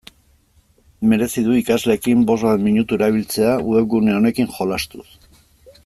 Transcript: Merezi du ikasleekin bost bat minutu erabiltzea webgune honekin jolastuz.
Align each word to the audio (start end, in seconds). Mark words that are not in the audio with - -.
Merezi 1.11 1.43
du 1.49 1.57
ikasleekin 1.59 2.23
bost 2.31 2.47
bat 2.47 2.63
minutu 2.69 2.99
erabiltzea 2.99 3.53
webgune 3.69 4.17
honekin 4.21 4.51
jolastuz. 4.57 5.07